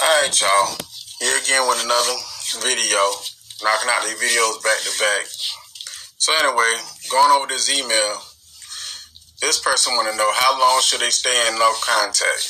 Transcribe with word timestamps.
Alright, 0.00 0.40
y'all. 0.40 0.78
Here 1.18 1.42
again 1.42 1.66
with 1.66 1.82
another 1.82 2.14
video. 2.62 3.02
Knocking 3.66 3.90
out 3.90 4.06
these 4.06 4.14
videos 4.14 4.62
back 4.62 4.78
to 4.78 4.94
back. 4.94 5.26
So 6.18 6.30
anyway, 6.38 6.70
going 7.10 7.32
over 7.32 7.48
this 7.48 7.66
email. 7.66 8.22
This 9.42 9.58
person 9.58 9.94
want 9.94 10.06
to 10.08 10.16
know 10.16 10.30
how 10.34 10.60
long 10.60 10.80
should 10.82 11.00
they 11.00 11.10
stay 11.10 11.34
in 11.48 11.58
no 11.58 11.74
contact. 11.82 12.46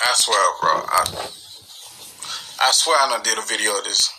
I 0.00 0.14
swear, 0.14 0.40
bro. 0.62 0.70
I, 0.88 1.28
I 2.62 2.70
swear 2.72 2.96
I 2.96 3.10
done 3.10 3.22
did 3.22 3.36
a 3.36 3.42
video 3.42 3.76
of 3.76 3.84
this. 3.84 4.10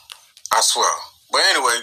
I 0.53 0.61
swear. 0.61 0.93
But 1.31 1.41
anyway, 1.49 1.81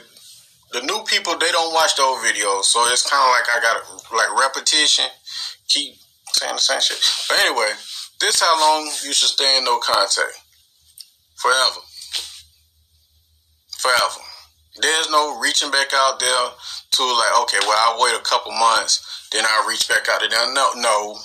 the 0.75 0.83
new 0.83 1.03
people 1.11 1.37
they 1.39 1.51
don't 1.51 1.75
watch 1.75 1.97
the 1.97 2.03
old 2.03 2.21
videos, 2.23 2.71
so 2.71 2.87
it's 2.93 3.11
kind 3.11 3.19
of 3.19 3.35
like 3.35 3.51
I 3.51 3.59
got 3.61 3.83
like 4.15 4.47
repetition. 4.47 5.07
Keep 5.67 5.95
saying 6.35 6.55
the 6.55 6.61
same 6.61 6.81
shit. 6.81 7.03
But 7.29 7.41
anyway, 7.41 7.73
this 8.21 8.41
how 8.41 8.61
long 8.61 8.87
you 9.05 9.13
should 9.13 9.29
stay 9.29 9.59
in 9.59 9.65
no 9.65 9.79
contact. 9.79 10.43
Forever. 11.37 11.81
Forever. 13.79 14.21
There's 14.81 15.11
no 15.11 15.39
reaching 15.41 15.71
back 15.71 15.89
out 15.95 16.21
there 16.21 16.49
to 16.93 17.03
like, 17.03 17.43
okay, 17.43 17.59
well 17.63 17.79
I'll 17.79 18.03
wait 18.03 18.19
a 18.19 18.23
couple 18.23 18.53
months, 18.53 19.29
then 19.33 19.45
I'll 19.47 19.69
reach 19.69 19.89
back 19.89 20.09
out 20.09 20.21
to 20.21 20.29
them. 20.29 20.55
No, 20.55 20.71
no, 20.77 21.17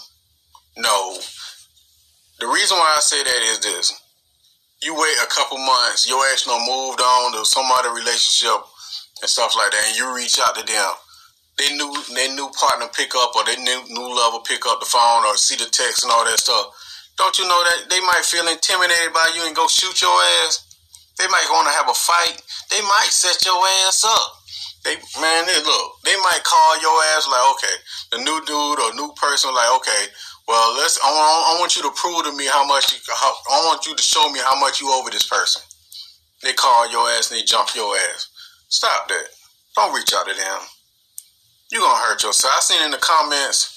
no. 0.78 1.18
The 2.40 2.48
reason 2.48 2.78
why 2.78 2.96
I 2.98 3.00
say 3.00 3.24
that 3.24 3.42
is 3.52 3.60
this. 3.60 3.94
You 4.82 4.94
wait 4.96 5.18
a 5.24 5.28
couple 5.28 5.58
months, 5.58 6.08
your 6.08 6.20
ass 6.28 6.46
no 6.46 6.60
moved 6.60 7.00
on 7.00 7.34
to 7.34 7.46
some 7.46 7.66
other 7.74 7.92
relationship 7.92 8.62
and 9.22 9.30
stuff 9.30 9.56
like 9.56 9.72
that, 9.72 9.86
and 9.88 9.98
you 9.98 10.14
reach 10.14 10.38
out 10.40 10.56
to 10.56 10.64
them 10.66 10.94
they 11.58 11.70
new 11.78 11.94
their 12.14 12.34
new 12.34 12.50
partner 12.58 12.90
pick 12.90 13.14
up 13.16 13.36
or 13.36 13.46
their 13.46 13.60
new 13.62 13.80
new 13.90 14.10
lover 14.10 14.42
pick 14.46 14.66
up 14.66 14.80
the 14.80 14.90
phone 14.90 15.26
or 15.26 15.38
see 15.38 15.56
the 15.56 15.70
text 15.70 16.04
and 16.04 16.12
all 16.12 16.26
that 16.26 16.40
stuff. 16.40 16.74
Don't 17.18 17.38
you 17.38 17.46
know 17.46 17.62
that 17.62 17.90
they 17.90 18.02
might 18.02 18.26
feel 18.26 18.48
intimidated 18.48 19.14
by 19.14 19.30
you 19.38 19.46
and 19.46 19.56
go 19.56 19.68
shoot 19.68 20.02
your 20.02 20.18
ass? 20.42 20.66
They 21.20 21.28
might 21.30 21.46
want 21.54 21.70
to 21.70 21.78
have 21.78 21.90
a 21.90 21.94
fight. 21.94 22.42
They 22.74 22.82
might 22.82 23.14
set 23.14 23.38
your 23.46 23.62
ass 23.86 24.02
up. 24.02 24.42
They 24.84 24.98
man, 25.22 25.46
they 25.46 25.62
look. 25.62 26.02
They 26.04 26.18
might 26.26 26.42
call 26.42 26.82
your 26.82 26.98
ass 27.14 27.30
like, 27.30 27.46
okay, 27.54 27.76
the 28.12 28.20
new 28.26 28.40
dude 28.50 28.80
or 28.82 28.90
new 28.98 29.14
person 29.14 29.54
like, 29.54 29.70
okay, 29.78 30.10
well, 30.48 30.74
let's. 30.76 30.98
I 31.06 31.08
want, 31.08 31.56
I 31.56 31.60
want 31.62 31.76
you 31.78 31.84
to 31.84 31.94
prove 31.94 32.26
to 32.26 32.34
me 32.36 32.50
how 32.50 32.66
much. 32.66 32.92
You, 32.92 32.98
how, 33.14 33.34
I 33.54 33.62
want 33.70 33.86
you 33.86 33.96
to 33.96 34.04
show 34.04 34.26
me 34.34 34.40
how 34.42 34.60
much 34.60 34.82
you 34.82 34.90
over 34.90 35.12
this 35.12 35.30
person. 35.30 35.62
They 36.42 36.54
call 36.54 36.90
your 36.92 37.08
ass 37.14 37.30
and 37.32 37.40
they 37.40 37.46
jump 37.46 37.70
your 37.76 37.96
ass. 37.96 38.28
Stop 38.68 39.08
that. 39.08 39.30
Don't 39.78 39.94
reach 39.94 40.12
out 40.14 40.28
to 40.28 40.34
them 40.34 40.60
you're 41.74 41.82
gonna 41.82 42.06
hurt 42.06 42.22
yourself. 42.22 42.54
I 42.56 42.62
seen 42.62 42.86
in 42.86 42.92
the 42.92 43.02
comments, 43.02 43.74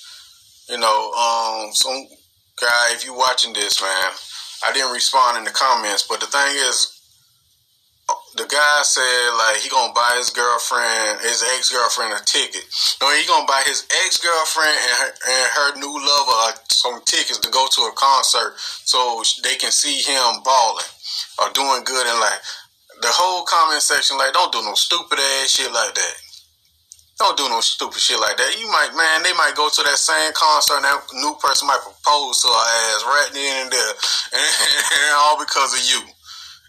you 0.68 0.76
know, 0.76 1.12
um, 1.16 1.72
some 1.72 2.06
guy, 2.60 2.92
if 2.92 3.06
you 3.06 3.16
watching 3.16 3.54
this, 3.54 3.80
man, 3.80 4.12
I 4.68 4.72
didn't 4.72 4.92
respond 4.92 5.38
in 5.38 5.44
the 5.44 5.50
comments, 5.50 6.04
but 6.04 6.20
the 6.20 6.26
thing 6.26 6.56
is, 6.68 6.92
the 8.36 8.44
guy 8.44 8.80
said 8.84 9.32
like 9.40 9.64
he 9.64 9.70
gonna 9.72 9.96
buy 9.96 10.12
his 10.20 10.28
girlfriend, 10.28 11.24
his 11.24 11.42
ex 11.56 11.72
girlfriend, 11.72 12.12
a 12.12 12.20
ticket. 12.22 12.68
No, 13.00 13.08
he 13.16 13.26
gonna 13.26 13.48
buy 13.48 13.64
his 13.64 13.88
ex 14.04 14.20
girlfriend 14.20 14.76
and 14.76 14.96
her, 15.00 15.10
and 15.16 15.48
her 15.56 15.68
new 15.80 15.96
lover 15.96 16.60
some 16.68 17.00
tickets 17.06 17.38
to 17.38 17.50
go 17.50 17.66
to 17.66 17.80
a 17.88 17.92
concert 17.96 18.54
so 18.84 19.24
they 19.42 19.56
can 19.56 19.72
see 19.72 20.04
him 20.04 20.44
balling 20.44 20.84
or 21.40 21.48
doing 21.56 21.82
good 21.84 22.06
in 22.06 22.20
life. 22.20 22.44
The 23.00 23.08
whole 23.08 23.44
comment 23.44 23.80
section 23.80 24.18
like, 24.18 24.34
don't 24.34 24.52
do 24.52 24.62
no 24.62 24.74
stupid 24.74 25.18
ass 25.18 25.50
shit 25.50 25.72
like 25.72 25.94
that. 25.94 26.25
Don't 27.18 27.36
do 27.36 27.48
no 27.48 27.60
stupid 27.64 27.96
shit 27.96 28.20
like 28.20 28.36
that. 28.36 28.60
You 28.60 28.68
might, 28.68 28.92
man, 28.92 29.24
they 29.24 29.32
might 29.32 29.56
go 29.56 29.70
to 29.72 29.82
that 29.88 29.96
same 29.96 30.32
concert 30.36 30.76
and 30.76 30.84
that 30.84 31.00
new 31.16 31.32
person 31.40 31.66
might 31.66 31.80
propose 31.80 32.44
to 32.44 32.48
her 32.48 32.66
ass 32.92 33.04
right 33.08 33.30
then 33.32 33.64
and 33.64 33.72
there. 33.72 33.92
And, 34.36 34.44
and 35.00 35.16
all 35.16 35.40
because 35.40 35.72
of 35.72 35.80
you. 35.80 36.04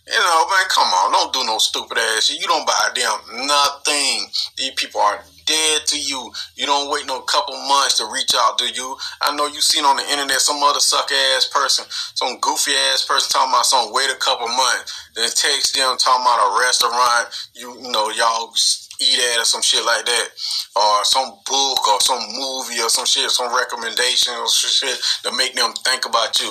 You 0.07 0.23
know, 0.23 0.47
man, 0.47 0.71
come 0.71 0.87
on. 0.87 1.11
Don't 1.11 1.33
do 1.33 1.43
no 1.43 1.57
stupid 1.57 1.97
ass 1.97 2.31
shit. 2.31 2.39
You 2.39 2.47
don't 2.47 2.65
buy 2.65 2.95
them 2.95 3.45
nothing. 3.45 4.31
These 4.55 4.71
people 4.79 5.01
are 5.01 5.19
dead 5.45 5.85
to 5.87 5.99
you. 5.99 6.31
You 6.55 6.65
don't 6.65 6.89
wait 6.91 7.07
no 7.07 7.19
couple 7.21 7.55
months 7.67 7.97
to 7.97 8.07
reach 8.07 8.31
out 8.35 8.57
to 8.59 8.71
you. 8.71 8.95
I 9.21 9.35
know 9.35 9.47
you 9.47 9.59
seen 9.59 9.83
on 9.83 9.97
the 9.97 10.07
internet 10.11 10.39
some 10.39 10.63
other 10.63 10.79
suck 10.79 11.11
ass 11.11 11.49
person, 11.51 11.85
some 11.89 12.39
goofy 12.39 12.71
ass 12.91 13.03
person 13.03 13.31
talking 13.31 13.51
about 13.51 13.65
some 13.65 13.91
wait 13.91 14.11
a 14.11 14.15
couple 14.15 14.47
months, 14.47 15.11
then 15.15 15.27
text 15.27 15.75
them 15.75 15.97
talking 15.97 16.23
about 16.23 16.55
a 16.55 16.59
restaurant. 16.59 17.27
You, 17.53 17.75
you 17.81 17.91
know, 17.91 18.11
y'all 18.11 18.53
eat 18.99 19.19
at 19.33 19.41
or 19.41 19.45
some 19.45 19.61
shit 19.61 19.85
like 19.85 20.05
that, 20.05 20.27
or 20.75 21.05
some 21.05 21.29
book 21.45 21.81
or 21.87 21.99
some 22.01 22.21
movie 22.33 22.81
or 22.81 22.89
some 22.89 23.05
shit, 23.05 23.29
some 23.31 23.55
recommendation 23.55 24.33
or 24.33 24.47
shit 24.49 24.97
to 25.23 25.31
make 25.37 25.53
them 25.55 25.73
think 25.85 26.05
about 26.05 26.39
you. 26.39 26.49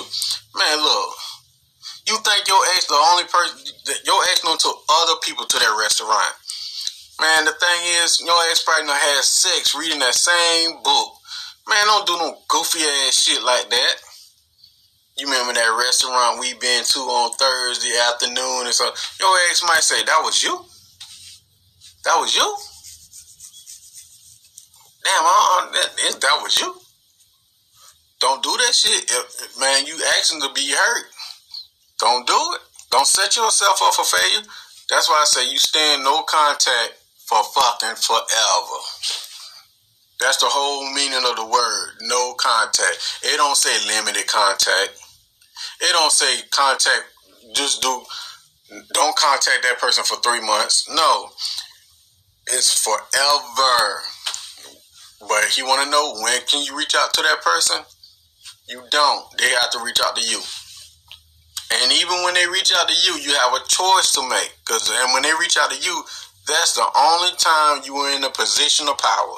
Man, 0.55 0.77
look, 0.79 1.09
you 2.07 2.15
think 2.23 2.47
your 2.47 2.63
ex 2.75 2.87
the 2.87 2.95
only 2.95 3.25
person 3.25 3.59
your 4.05 4.21
ex 4.31 4.43
known 4.43 4.57
to 4.57 4.71
other 5.03 5.19
people 5.23 5.45
to 5.45 5.59
that 5.59 5.75
restaurant. 5.79 6.33
Man, 7.19 7.45
the 7.45 7.51
thing 7.51 7.81
is, 8.03 8.21
your 8.21 8.37
ex 8.49 8.63
probably 8.63 8.87
done 8.87 8.95
had 8.95 9.23
sex 9.23 9.75
reading 9.75 9.99
that 9.99 10.15
same 10.15 10.81
book. 10.83 11.09
Man, 11.67 11.83
don't 11.85 12.07
do 12.07 12.15
no 12.17 12.37
goofy 12.47 12.79
ass 12.79 13.23
shit 13.23 13.43
like 13.43 13.69
that. 13.69 13.95
You 15.17 15.25
remember 15.25 15.53
that 15.53 15.83
restaurant 15.83 16.39
we 16.39 16.53
been 16.53 16.83
to 16.85 16.99
on 16.99 17.31
Thursday 17.33 17.91
afternoon 18.07 18.69
and 18.69 18.73
so 18.73 18.85
your 19.19 19.33
ex 19.49 19.63
might 19.63 19.81
say, 19.81 20.03
That 20.03 20.21
was 20.23 20.43
you? 20.43 20.63
That 22.07 22.21
was 22.21 22.33
you? 22.33 22.55
Damn, 25.03 25.25
uh, 25.27 25.71
that, 25.73 26.21
that 26.21 26.39
was 26.41 26.57
you. 26.57 26.73
Don't 28.21 28.41
do 28.41 28.49
that 28.49 28.73
shit. 28.73 29.11
If, 29.11 29.59
man, 29.59 29.85
you 29.85 29.99
asking 30.17 30.39
to 30.39 30.47
be 30.55 30.71
hurt. 30.71 31.05
Don't 31.99 32.25
do 32.25 32.39
it. 32.55 32.61
Don't 32.91 33.05
set 33.05 33.35
yourself 33.35 33.81
up 33.83 33.93
for 33.93 34.05
failure. 34.05 34.47
That's 34.89 35.09
why 35.09 35.19
I 35.19 35.25
say 35.25 35.51
you 35.51 35.57
stay 35.57 35.95
in 35.95 36.03
no 36.03 36.23
contact 36.23 36.93
for 37.25 37.43
fucking 37.43 37.99
forever. 37.99 38.79
That's 40.21 40.37
the 40.37 40.47
whole 40.47 40.87
meaning 40.93 41.25
of 41.29 41.35
the 41.35 41.45
word, 41.45 41.89
no 42.03 42.35
contact. 42.35 43.19
It 43.21 43.35
don't 43.35 43.57
say 43.57 43.75
limited 43.85 44.27
contact. 44.27 44.95
It 45.81 45.91
don't 45.91 46.11
say 46.11 46.39
contact, 46.51 47.03
just 47.53 47.81
do, 47.81 48.01
don't 48.93 49.15
contact 49.17 49.63
that 49.63 49.77
person 49.77 50.05
for 50.05 50.15
three 50.21 50.41
months. 50.41 50.87
No, 50.89 51.31
it's 52.47 52.83
forever. 52.83 54.01
But 55.21 55.43
if 55.45 55.57
you 55.57 55.65
want 55.65 55.83
to 55.83 55.91
know 55.91 56.19
when 56.21 56.41
can 56.47 56.63
you 56.63 56.77
reach 56.77 56.95
out 56.95 57.13
to 57.13 57.21
that 57.21 57.41
person, 57.41 57.83
you 58.69 58.83
don't. 58.91 59.25
They 59.37 59.49
have 59.49 59.71
to 59.71 59.83
reach 59.83 59.99
out 60.03 60.15
to 60.15 60.21
you. 60.21 60.39
And 61.73 61.91
even 61.91 62.23
when 62.23 62.33
they 62.33 62.47
reach 62.47 62.71
out 62.77 62.87
to 62.87 62.93
you, 62.93 63.19
you 63.19 63.33
have 63.35 63.53
a 63.53 63.65
choice 63.67 64.13
to 64.13 64.27
make. 64.29 64.53
Cause 64.65 64.89
and 64.89 65.13
when 65.13 65.23
they 65.23 65.33
reach 65.39 65.57
out 65.57 65.71
to 65.71 65.77
you, 65.77 66.03
that's 66.47 66.75
the 66.75 66.87
only 66.95 67.35
time 67.37 67.81
you 67.83 67.95
are 67.97 68.15
in 68.15 68.23
a 68.23 68.29
position 68.29 68.87
of 68.87 68.97
power. 68.97 69.35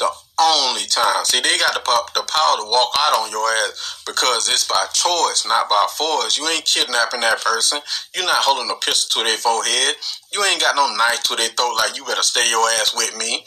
The 0.00 0.08
only 0.40 0.86
time. 0.88 1.24
See, 1.28 1.44
they 1.44 1.58
got 1.60 1.76
the, 1.76 1.84
the 2.16 2.24
power 2.24 2.56
to 2.56 2.64
walk 2.64 2.90
out 3.04 3.20
on 3.20 3.30
your 3.30 3.44
ass 3.68 4.02
because 4.06 4.48
it's 4.48 4.64
by 4.64 4.80
choice, 4.96 5.44
not 5.46 5.68
by 5.68 5.86
force. 5.92 6.38
You 6.38 6.48
ain't 6.48 6.64
kidnapping 6.64 7.20
that 7.20 7.44
person. 7.44 7.80
You're 8.16 8.24
not 8.24 8.40
holding 8.40 8.72
a 8.72 8.80
pistol 8.80 9.20
to 9.22 9.28
their 9.28 9.36
forehead. 9.36 9.96
You 10.32 10.42
ain't 10.44 10.62
got 10.62 10.74
no 10.74 10.88
knife 10.96 11.22
to 11.28 11.36
their 11.36 11.52
throat 11.52 11.76
like 11.76 11.96
you 11.98 12.06
better 12.06 12.24
stay 12.24 12.48
your 12.48 12.64
ass 12.80 12.96
with 12.96 13.14
me. 13.18 13.44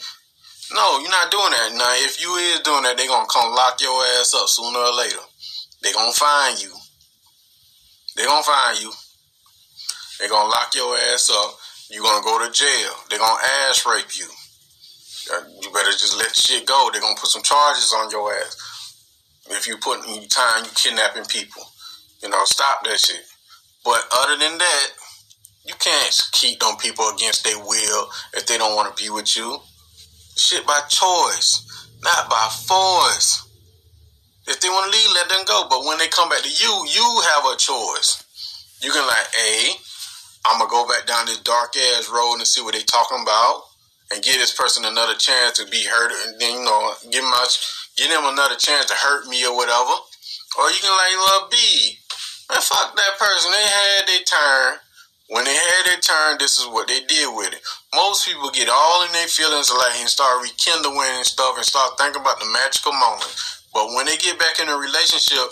No, 0.72 1.00
you're 1.00 1.10
not 1.10 1.30
doing 1.30 1.50
that. 1.50 1.74
Now, 1.74 1.90
if 2.06 2.22
you 2.22 2.34
is 2.36 2.60
doing 2.60 2.84
that, 2.84 2.96
they 2.96 3.08
gonna 3.08 3.26
come 3.26 3.52
lock 3.54 3.80
your 3.80 3.98
ass 4.20 4.34
up 4.38 4.48
sooner 4.48 4.78
or 4.78 4.94
later. 4.94 5.26
They 5.82 5.92
gonna 5.92 6.12
find 6.12 6.62
you. 6.62 6.70
They 8.16 8.24
gonna 8.26 8.44
find 8.46 8.80
you. 8.80 8.92
They 10.20 10.28
gonna 10.28 10.48
lock 10.48 10.74
your 10.74 10.96
ass 11.12 11.30
up. 11.34 11.58
You 11.90 12.02
gonna 12.02 12.24
go 12.24 12.46
to 12.46 12.52
jail. 12.52 12.94
They 13.10 13.18
gonna 13.18 13.42
ass 13.66 13.84
rape 13.86 14.16
you. 14.16 14.30
Uh, 15.32 15.40
you 15.62 15.70
better 15.72 15.90
just 15.90 16.18
let 16.18 16.34
shit 16.36 16.66
go. 16.66 16.90
They're 16.92 17.00
gonna 17.00 17.18
put 17.18 17.30
some 17.30 17.42
charges 17.42 17.94
on 17.96 18.10
your 18.10 18.32
ass. 18.34 18.56
If 19.50 19.66
you 19.66 19.76
put 19.78 20.06
in 20.06 20.28
time, 20.28 20.64
you 20.64 20.70
kidnapping 20.74 21.24
people. 21.24 21.62
You 22.22 22.28
know, 22.28 22.44
stop 22.44 22.84
that 22.84 22.98
shit. 22.98 23.24
But 23.84 24.02
other 24.12 24.36
than 24.38 24.58
that, 24.58 24.86
you 25.64 25.74
can't 25.78 26.20
keep 26.32 26.60
them 26.60 26.76
people 26.76 27.08
against 27.08 27.44
their 27.44 27.58
will 27.58 28.08
if 28.34 28.46
they 28.46 28.58
don't 28.58 28.76
want 28.76 28.94
to 28.94 29.02
be 29.02 29.10
with 29.10 29.36
you. 29.36 29.58
Shit 30.36 30.66
by 30.66 30.80
choice, 30.88 31.88
not 32.02 32.28
by 32.28 32.48
force. 32.66 33.48
If 34.46 34.60
they 34.60 34.68
want 34.68 34.92
to 34.92 34.98
leave, 34.98 35.10
let 35.14 35.28
them 35.28 35.44
go. 35.46 35.66
But 35.70 35.84
when 35.84 35.98
they 35.98 36.08
come 36.08 36.28
back 36.28 36.42
to 36.42 36.48
you, 36.48 36.86
you 36.92 37.22
have 37.32 37.44
a 37.46 37.56
choice. 37.56 38.24
You 38.82 38.90
can 38.90 39.06
like, 39.06 39.26
hey, 39.34 39.72
I'm 40.46 40.58
gonna 40.58 40.70
go 40.70 40.86
back 40.86 41.06
down 41.06 41.26
this 41.26 41.40
dark 41.40 41.74
ass 41.76 42.10
road 42.12 42.36
and 42.36 42.46
see 42.46 42.62
what 42.62 42.74
they 42.74 42.82
talking 42.82 43.22
about 43.22 43.62
and 44.12 44.22
give 44.22 44.36
this 44.36 44.54
person 44.54 44.84
another 44.84 45.14
chance 45.14 45.56
to 45.58 45.66
be 45.70 45.84
hurt, 45.84 46.12
and 46.12 46.40
then 46.40 46.58
you 46.58 46.64
know 46.64 46.92
give 47.10 47.24
a, 47.24 47.46
give 47.96 48.10
them 48.10 48.24
another 48.26 48.56
chance 48.56 48.86
to 48.86 48.94
hurt 48.94 49.26
me 49.26 49.44
or 49.46 49.56
whatever. 49.56 49.94
Or 50.58 50.70
you 50.70 50.80
can 50.80 50.92
like 50.92 51.16
love 51.32 51.50
B. 51.50 51.98
Man, 52.50 52.60
fuck 52.60 52.94
that 52.94 53.18
person. 53.18 53.50
They 53.50 53.66
had 53.66 54.06
their 54.06 54.24
turn. 54.24 54.78
When 55.28 55.44
they 55.44 55.56
had 55.56 55.86
their 55.86 56.00
turn, 56.00 56.36
this 56.38 56.58
is 56.58 56.68
what 56.68 56.86
they 56.86 57.00
did 57.08 57.32
with 57.34 57.54
it. 57.54 57.60
Most 57.94 58.28
people 58.28 58.50
get 58.50 58.68
all 58.68 59.04
in 59.06 59.12
their 59.12 59.26
feelings 59.26 59.72
like 59.72 59.96
and 59.96 60.08
start 60.08 60.42
rekindling 60.42 61.16
and 61.16 61.24
stuff 61.24 61.56
and 61.56 61.64
start 61.64 61.96
thinking 61.96 62.20
about 62.20 62.38
the 62.38 62.50
magical 62.52 62.92
moment. 62.92 63.32
But 63.72 63.88
when 63.96 64.04
they 64.06 64.16
get 64.18 64.38
back 64.38 64.60
in 64.60 64.68
a 64.68 64.76
relationship 64.76 65.48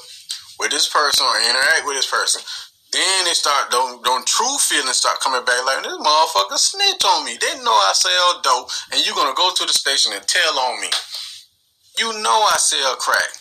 with 0.60 0.70
this 0.70 0.86
person 0.92 1.24
or 1.24 1.40
interact 1.40 1.88
with 1.88 1.96
this 1.96 2.10
person, 2.10 2.42
Then 2.92 3.24
they 3.24 3.32
start, 3.32 3.70
don't, 3.70 4.04
don't 4.04 4.26
true 4.26 4.58
feelings 4.60 5.00
start 5.00 5.18
coming 5.20 5.44
back 5.44 5.64
like, 5.64 5.82
this 5.82 5.96
motherfucker 5.96 6.60
snitch 6.60 7.00
on 7.16 7.24
me. 7.24 7.38
They 7.40 7.56
know 7.64 7.72
I 7.72 7.92
sell 7.96 8.40
dope, 8.44 8.68
and 8.92 9.00
you're 9.00 9.16
gonna 9.16 9.34
go 9.34 9.48
to 9.48 9.64
the 9.64 9.72
station 9.72 10.12
and 10.12 10.20
tell 10.28 10.58
on 10.58 10.80
me. 10.80 10.88
You 11.98 12.12
know 12.20 12.38
I 12.52 12.56
sell 12.60 12.94
crack, 12.96 13.32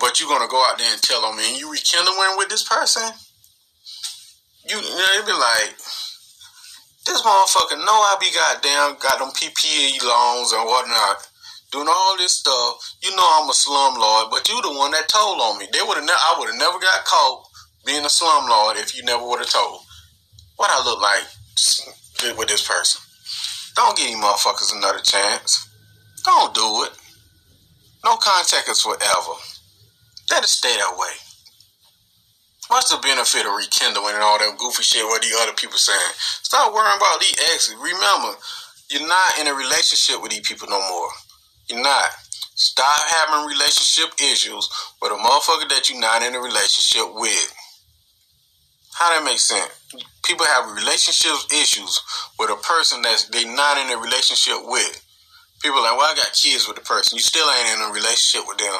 but 0.00 0.18
you're 0.18 0.28
gonna 0.28 0.50
go 0.50 0.58
out 0.66 0.78
there 0.78 0.92
and 0.92 1.00
tell 1.00 1.24
on 1.24 1.36
me, 1.36 1.46
and 1.46 1.58
you 1.58 1.70
rekindling 1.70 2.34
with 2.36 2.48
this 2.50 2.66
person? 2.66 3.06
You, 4.66 4.82
they 4.82 5.26
be 5.26 5.32
like, 5.32 5.78
this 7.06 7.22
motherfucker 7.22 7.78
know 7.78 7.98
I 8.02 8.16
be 8.18 8.34
goddamn 8.34 8.98
got 8.98 9.18
them 9.18 9.30
PPE 9.30 10.02
loans 10.02 10.52
and 10.52 10.66
whatnot 10.66 11.28
doing 11.70 11.88
all 11.88 12.16
this 12.18 12.38
stuff. 12.38 12.78
You 13.02 13.14
know 13.14 13.26
I'm 13.40 13.48
a 13.48 13.52
slumlord, 13.52 14.30
but 14.30 14.48
you 14.48 14.60
the 14.60 14.74
one 14.74 14.90
that 14.90 15.08
told 15.08 15.40
on 15.40 15.58
me. 15.58 15.66
They 15.72 15.82
would 15.82 15.96
have, 15.96 16.04
ne- 16.04 16.12
I 16.12 16.36
would 16.38 16.50
have 16.50 16.58
never 16.58 16.78
got 16.78 17.04
caught 17.04 17.46
being 17.84 18.04
a 18.04 18.08
slumlord 18.08 18.76
if 18.76 18.96
you 18.96 19.02
never 19.04 19.26
would 19.26 19.40
have 19.40 19.50
told. 19.50 19.80
What 20.56 20.70
I 20.70 20.84
look 20.84 21.00
like 21.00 22.36
with 22.38 22.48
this 22.48 22.66
person. 22.66 23.00
Don't 23.74 23.96
give 23.96 24.06
these 24.06 24.16
motherfuckers 24.16 24.76
another 24.76 25.00
chance. 25.00 25.68
Don't 26.24 26.54
do 26.54 26.84
it. 26.84 26.92
No 28.04 28.16
contact 28.16 28.68
is 28.68 28.82
forever. 28.82 29.34
Let 30.30 30.44
it 30.44 30.48
stay 30.48 30.76
that 30.76 30.96
way. 30.96 31.14
What's 32.68 32.90
the 32.90 32.98
benefit 33.02 33.44
of 33.46 33.52
rekindling 33.52 34.14
and 34.14 34.22
all 34.22 34.38
that 34.38 34.56
goofy 34.58 34.82
shit 34.82 35.04
what 35.04 35.22
these 35.22 35.34
other 35.40 35.52
people 35.52 35.78
saying? 35.78 36.12
Stop 36.16 36.72
worrying 36.72 36.96
about 36.96 37.20
these 37.20 37.36
exes. 37.52 37.74
Remember, 37.74 38.38
you're 38.88 39.06
not 39.06 39.38
in 39.40 39.46
a 39.46 39.54
relationship 39.54 40.22
with 40.22 40.32
these 40.32 40.46
people 40.46 40.68
no 40.68 40.80
more. 40.88 41.08
You're 41.68 41.82
not. 41.82 42.10
Stop 42.54 43.00
having 43.08 43.46
relationship 43.46 44.14
issues 44.20 44.68
with 45.00 45.12
a 45.12 45.16
motherfucker 45.16 45.68
that 45.70 45.90
you're 45.90 46.00
not 46.00 46.22
in 46.22 46.34
a 46.34 46.40
relationship 46.40 47.12
with. 47.14 47.54
How 49.02 49.18
that 49.18 49.26
makes 49.26 49.50
sense? 49.50 49.66
People 50.22 50.46
have 50.46 50.78
relationship 50.78 51.34
issues 51.50 51.98
with 52.38 52.54
a 52.54 52.58
person 52.62 53.02
that 53.02 53.26
they 53.34 53.42
not 53.42 53.74
in 53.82 53.90
a 53.90 53.98
relationship 53.98 54.62
with. 54.62 54.94
People 55.58 55.82
like, 55.82 55.98
well, 55.98 56.06
I 56.06 56.14
got 56.14 56.30
kids 56.38 56.70
with 56.70 56.78
the 56.78 56.86
person. 56.86 57.18
You 57.18 57.24
still 57.26 57.42
ain't 57.50 57.74
in 57.74 57.82
a 57.82 57.90
relationship 57.90 58.46
with 58.46 58.62
them. 58.62 58.78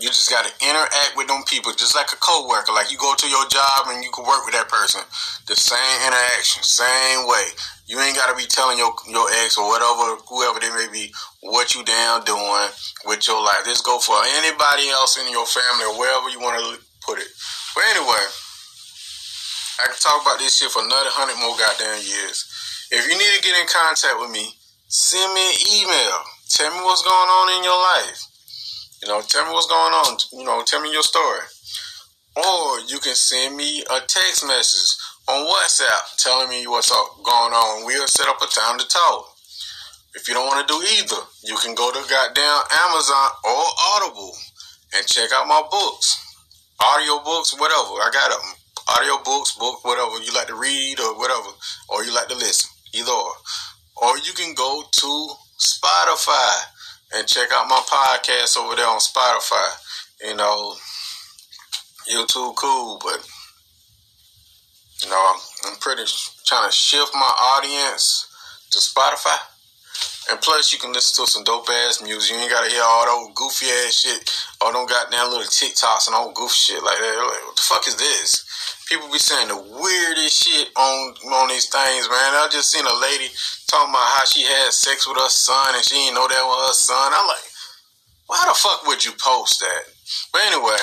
You 0.00 0.08
just 0.08 0.32
got 0.32 0.48
to 0.48 0.52
interact 0.64 1.12
with 1.20 1.28
them 1.28 1.44
people 1.44 1.76
just 1.76 1.92
like 1.92 2.08
a 2.08 2.16
co-worker. 2.16 2.72
Like 2.72 2.88
you 2.88 2.96
go 2.96 3.12
to 3.12 3.28
your 3.28 3.44
job 3.52 3.92
and 3.92 4.00
you 4.00 4.08
can 4.16 4.24
work 4.24 4.48
with 4.48 4.56
that 4.56 4.72
person. 4.72 5.04
The 5.44 5.60
same 5.60 5.98
interaction, 6.08 6.64
same 6.64 7.28
way. 7.28 7.52
You 7.84 8.00
ain't 8.00 8.16
got 8.16 8.32
to 8.32 8.36
be 8.38 8.48
telling 8.48 8.80
your 8.80 8.96
your 9.12 9.28
ex 9.44 9.60
or 9.60 9.68
whatever, 9.68 10.24
whoever 10.24 10.56
they 10.56 10.72
may 10.72 10.88
be, 10.88 11.12
what 11.44 11.76
you 11.76 11.84
down 11.84 12.24
doing 12.24 12.72
with 13.04 13.28
your 13.28 13.44
life. 13.44 13.68
This 13.68 13.84
go 13.84 14.00
for 14.00 14.16
anybody 14.40 14.88
else 14.88 15.20
in 15.20 15.28
your 15.28 15.44
family 15.44 15.84
or 15.84 16.00
wherever 16.00 16.32
you 16.32 16.40
want 16.40 16.56
to 16.56 16.80
put 17.04 17.20
it. 17.20 17.28
But 17.76 17.84
anyway, 17.92 18.24
I 19.78 19.86
can 19.86 19.98
talk 20.02 20.22
about 20.22 20.38
this 20.42 20.58
shit 20.58 20.74
for 20.74 20.82
another 20.82 21.14
hundred 21.14 21.38
more 21.38 21.54
goddamn 21.54 22.02
years. 22.02 22.42
If 22.90 23.06
you 23.06 23.14
need 23.14 23.32
to 23.38 23.42
get 23.46 23.54
in 23.62 23.70
contact 23.70 24.18
with 24.18 24.34
me, 24.34 24.50
send 24.90 25.30
me 25.30 25.38
an 25.38 25.58
email. 25.70 26.18
Tell 26.50 26.70
me 26.74 26.82
what's 26.82 27.06
going 27.06 27.30
on 27.30 27.46
in 27.54 27.62
your 27.62 27.78
life. 27.78 28.18
You 29.02 29.06
know, 29.06 29.22
tell 29.22 29.46
me 29.46 29.54
what's 29.54 29.70
going 29.70 29.94
on. 29.94 30.18
You 30.34 30.42
know, 30.42 30.66
tell 30.66 30.82
me 30.82 30.90
your 30.90 31.06
story. 31.06 31.46
Or 32.34 32.80
you 32.90 32.98
can 32.98 33.14
send 33.14 33.54
me 33.54 33.86
a 33.86 34.00
text 34.02 34.42
message 34.46 34.98
on 35.30 35.46
WhatsApp 35.46 36.16
telling 36.18 36.50
me 36.50 36.66
what's 36.66 36.90
going 36.90 37.54
on. 37.54 37.86
We'll 37.86 38.08
set 38.08 38.26
up 38.26 38.42
a 38.42 38.46
time 38.50 38.78
to 38.78 38.86
talk. 38.88 39.30
If 40.14 40.26
you 40.26 40.34
don't 40.34 40.46
want 40.50 40.66
to 40.66 40.72
do 40.72 40.80
either, 40.98 41.22
you 41.44 41.54
can 41.62 41.74
go 41.74 41.92
to 41.92 42.02
goddamn 42.10 42.62
Amazon 42.88 43.28
or 43.46 43.62
Audible 43.94 44.34
and 44.96 45.06
check 45.06 45.30
out 45.34 45.46
my 45.46 45.62
books, 45.70 46.18
audio 46.82 47.22
books, 47.22 47.54
whatever. 47.54 48.02
I 48.02 48.10
got 48.12 48.30
them. 48.30 48.42
Audio 48.88 49.22
books, 49.22 49.52
book, 49.52 49.84
whatever 49.84 50.18
you 50.24 50.32
like 50.32 50.46
to 50.46 50.54
read 50.54 50.98
or 51.00 51.18
whatever, 51.18 51.48
or 51.88 52.04
you 52.04 52.14
like 52.14 52.28
to 52.28 52.34
listen, 52.34 52.70
either 52.94 53.10
or. 53.12 53.32
Or 54.00 54.16
you 54.18 54.32
can 54.32 54.54
go 54.54 54.82
to 54.90 55.28
Spotify 55.58 56.54
and 57.14 57.26
check 57.26 57.48
out 57.52 57.68
my 57.68 57.82
podcast 57.86 58.56
over 58.56 58.76
there 58.76 58.86
on 58.86 59.00
Spotify. 59.00 59.68
You 60.24 60.36
know, 60.36 60.74
YouTube 62.10 62.56
cool, 62.56 62.98
but 63.02 63.26
you 65.02 65.10
know, 65.10 65.34
I'm 65.66 65.76
pretty 65.76 66.04
trying 66.46 66.68
to 66.68 66.72
shift 66.72 67.12
my 67.14 67.32
audience 67.56 68.26
to 68.70 68.78
Spotify. 68.78 69.38
And 70.30 70.40
plus, 70.40 70.72
you 70.72 70.78
can 70.78 70.92
listen 70.92 71.24
to 71.24 71.30
some 71.30 71.44
dope 71.44 71.68
ass 71.70 72.02
music. 72.02 72.36
You 72.36 72.42
ain't 72.42 72.50
gotta 72.50 72.70
hear 72.70 72.82
all 72.84 73.06
those 73.06 73.34
goofy 73.34 73.66
ass 73.66 74.00
shit, 74.00 74.30
all 74.60 74.72
them 74.72 74.86
goddamn 74.86 75.30
little 75.30 75.44
TikToks 75.44 76.06
and 76.06 76.16
all 76.16 76.32
goofy 76.32 76.54
shit 76.54 76.82
like 76.82 76.98
that. 76.98 77.16
Like, 77.16 77.46
what 77.46 77.56
the 77.56 77.62
fuck 77.62 77.88
is 77.88 77.96
this? 77.96 78.44
People 78.88 79.12
be 79.12 79.18
saying 79.18 79.48
the 79.48 79.60
weirdest 79.60 80.44
shit 80.44 80.68
on 80.74 81.14
on 81.28 81.48
these 81.48 81.68
things, 81.68 82.08
man. 82.08 82.32
I 82.40 82.48
just 82.50 82.72
seen 82.72 82.86
a 82.86 83.00
lady 83.00 83.28
talking 83.68 83.92
about 83.92 84.08
how 84.16 84.24
she 84.24 84.42
had 84.42 84.72
sex 84.72 85.06
with 85.06 85.18
her 85.18 85.28
son 85.28 85.74
and 85.74 85.84
she 85.84 85.94
didn't 85.94 86.14
know 86.14 86.26
that 86.26 86.40
was 86.40 86.68
her 86.68 86.74
son. 86.74 87.12
I'm 87.12 87.28
like, 87.28 87.44
why 88.26 88.44
the 88.48 88.54
fuck 88.54 88.86
would 88.86 89.04
you 89.04 89.12
post 89.20 89.60
that? 89.60 89.82
But 90.32 90.40
anyway, 90.48 90.80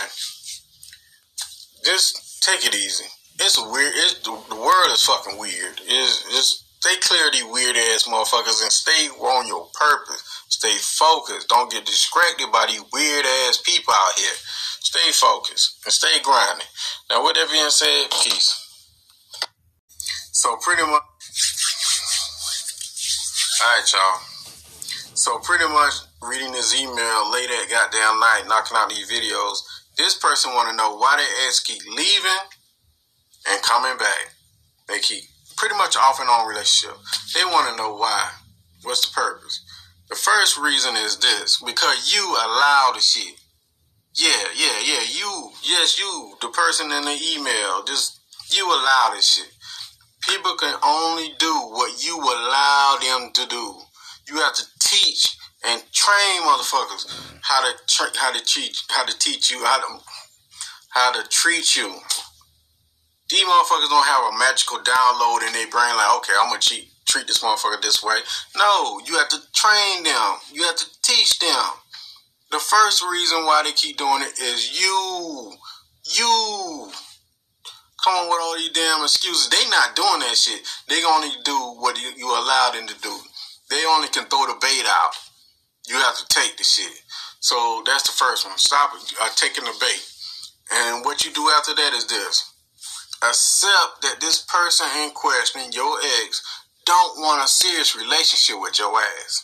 just 1.83 2.43
take 2.43 2.65
it 2.65 2.75
easy. 2.75 3.05
It's 3.39 3.57
weird. 3.57 3.93
It's, 3.95 4.21
the, 4.21 4.31
world 4.31 4.91
is 4.93 5.03
fucking 5.03 5.37
weird. 5.37 5.81
It's 5.83 6.23
just 6.29 6.65
stay 6.79 6.95
clear 7.01 7.27
of 7.27 7.33
these 7.33 7.45
weird 7.45 7.75
ass 7.75 8.05
motherfuckers 8.07 8.61
and 8.61 8.71
stay 8.71 9.09
on 9.09 9.47
your 9.47 9.67
purpose. 9.73 10.23
Stay 10.49 10.73
focused. 10.77 11.49
Don't 11.49 11.71
get 11.71 11.85
distracted 11.85 12.51
by 12.51 12.65
these 12.67 12.81
weird 12.93 13.25
ass 13.25 13.61
people 13.65 13.93
out 13.93 14.13
here. 14.17 14.37
Stay 14.85 15.11
focused 15.13 15.81
and 15.83 15.91
stay 15.91 16.21
grinding. 16.21 16.67
Now, 17.09 17.25
with 17.25 17.33
that 17.33 17.49
being 17.51 17.69
said, 17.71 18.05
peace. 18.21 18.53
So 20.31 20.55
pretty 20.61 20.83
much. 20.83 21.01
All 23.61 23.65
right, 23.65 23.91
y'all. 23.91 24.21
So 25.15 25.39
pretty 25.39 25.65
much 25.65 25.93
reading 26.21 26.51
this 26.51 26.79
email 26.79 27.31
late 27.31 27.49
at 27.49 27.67
goddamn 27.67 28.19
night, 28.19 28.43
knocking 28.47 28.77
out 28.77 28.89
these 28.89 29.09
videos. 29.09 29.57
This 29.97 30.19
person 30.19 30.53
want 30.53 30.69
to 30.69 30.75
know 30.75 30.95
why 30.97 31.17
they 31.17 31.47
ass 31.47 31.61
keep 31.61 31.81
leaving 31.87 32.45
and 33.49 33.61
coming 33.63 33.97
back. 33.97 34.35
They 34.87 34.99
keep 34.99 35.23
pretty 35.57 35.75
much 35.75 35.97
off 35.97 36.19
and 36.19 36.29
on 36.29 36.47
relationship. 36.47 36.97
They 37.33 37.43
want 37.43 37.71
to 37.71 37.75
know 37.75 37.95
why. 37.95 38.29
What's 38.83 39.09
the 39.09 39.13
purpose? 39.15 39.65
The 40.09 40.15
first 40.15 40.59
reason 40.59 40.95
is 40.95 41.17
this: 41.17 41.59
because 41.65 42.13
you 42.13 42.23
allow 42.23 42.91
the 42.93 43.01
shit. 43.01 43.33
Yeah, 44.17 44.43
yeah, 44.55 44.79
yeah. 44.85 45.01
You, 45.13 45.51
yes, 45.63 45.99
you, 45.99 46.35
the 46.41 46.49
person 46.49 46.91
in 46.91 47.03
the 47.03 47.17
email, 47.35 47.83
just 47.85 48.19
you 48.55 48.65
allow 48.67 49.11
this 49.13 49.33
shit. 49.35 49.51
People 50.29 50.55
can 50.55 50.75
only 50.83 51.33
do 51.39 51.53
what 51.53 52.03
you 52.05 52.17
allow 52.19 52.97
them 53.01 53.31
to 53.33 53.47
do. 53.47 53.75
You 54.29 54.37
have 54.41 54.53
to 54.55 54.63
teach 54.81 55.37
and 55.65 55.81
train 55.93 56.41
motherfuckers 56.43 57.07
how 57.41 57.61
to 57.63 57.77
tra- 57.87 58.17
how 58.17 58.31
to 58.33 58.43
teach 58.45 58.83
how 58.89 59.05
to 59.05 59.17
teach 59.19 59.51
you 59.51 59.63
how 59.65 59.79
to 59.79 60.03
how 60.91 61.13
to 61.13 61.27
treat 61.29 61.75
you. 61.75 61.95
These 63.29 63.43
motherfuckers 63.45 63.89
don't 63.89 64.05
have 64.05 64.33
a 64.33 64.37
magical 64.37 64.79
download 64.79 65.47
in 65.47 65.53
their 65.53 65.67
brain 65.69 65.95
like, 65.97 66.17
okay, 66.17 66.33
I'm 66.39 66.49
gonna 66.49 66.61
cheat, 66.61 66.89
treat 67.07 67.27
this 67.27 67.43
motherfucker 67.43 67.81
this 67.81 68.03
way. 68.03 68.17
No, 68.57 68.99
you 69.07 69.15
have 69.17 69.29
to 69.29 69.39
train 69.53 70.03
them. 70.03 70.37
You 70.53 70.63
have 70.63 70.75
to 70.77 70.85
teach 71.03 71.39
them. 71.39 71.65
The 72.55 72.61
first 72.61 73.03
reason 73.03 73.43
why 73.43 73.63
they 73.65 73.73
keep 73.73 73.97
doing 73.97 74.21
it 74.21 74.39
is 74.39 74.79
you. 74.79 75.51
You 76.15 76.89
come 78.01 78.15
on 78.15 78.29
with 78.31 78.39
all 78.39 78.55
these 78.55 78.71
damn 78.71 79.03
excuses. 79.03 79.49
They 79.49 79.67
not 79.67 79.93
doing 79.93 80.23
that 80.23 80.37
shit. 80.37 80.63
They 80.87 81.03
only 81.03 81.35
do 81.43 81.51
what 81.83 81.99
you, 81.99 82.15
you 82.15 82.31
allow 82.31 82.71
them 82.71 82.87
to 82.87 82.95
do. 83.01 83.11
They 83.69 83.83
only 83.89 84.07
can 84.07 84.23
throw 84.31 84.47
the 84.47 84.55
bait 84.61 84.87
out. 84.87 85.11
You 85.89 85.95
have 85.95 86.15
to 86.15 86.25
take 86.29 86.55
the 86.55 86.63
shit. 86.63 86.95
So 87.41 87.83
that's 87.85 88.07
the 88.07 88.13
first 88.15 88.47
one. 88.47 88.57
Stop 88.57 88.91
uh, 89.21 89.27
taking 89.35 89.65
the 89.65 89.75
bait. 89.75 90.03
And 90.71 91.03
what 91.03 91.25
you 91.25 91.33
do 91.33 91.51
after 91.59 91.75
that 91.75 91.91
is 91.91 92.07
this. 92.07 92.53
Accept 93.21 94.01
that 94.03 94.21
this 94.21 94.47
person 94.47 94.87
in 95.03 95.11
question, 95.11 95.73
your 95.73 95.97
ex, 96.23 96.41
don't 96.85 97.19
want 97.19 97.43
a 97.43 97.49
serious 97.49 97.97
relationship 97.97 98.61
with 98.61 98.79
your 98.79 98.97
ass. 98.97 99.43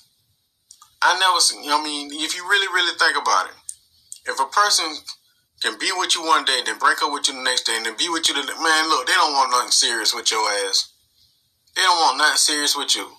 I 1.02 1.18
never 1.18 1.40
seen, 1.40 1.64
you 1.64 1.70
know 1.70 1.82
I 1.82 1.84
mean, 1.84 2.10
if 2.14 2.36
you 2.36 2.48
really, 2.48 2.70
really 2.74 2.98
think 2.98 3.18
about 3.18 3.50
it, 3.50 3.58
if 4.30 4.40
a 4.40 4.46
person 4.54 4.86
can 5.62 5.78
be 5.78 5.90
with 5.98 6.16
you 6.16 6.26
one 6.26 6.46
day, 6.46 6.62
then 6.66 6.78
break 6.78 7.02
up 7.02 7.14
with 7.14 7.28
you 7.28 7.34
the 7.34 7.46
next 7.46 7.66
day, 7.66 7.78
and 7.78 7.86
then 7.86 7.98
be 7.98 8.10
with 8.10 8.28
you 8.30 8.34
the 8.34 8.46
man. 8.62 8.90
Look, 8.90 9.08
they 9.08 9.14
don't 9.14 9.34
want 9.34 9.52
nothing 9.52 9.72
serious 9.72 10.14
with 10.14 10.30
your 10.30 10.42
ass. 10.66 10.94
They 11.76 11.82
don't 11.82 12.02
want 12.02 12.18
nothing 12.18 12.38
serious 12.38 12.76
with 12.76 12.96
you. 12.96 13.10